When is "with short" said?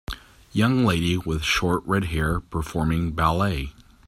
1.15-1.83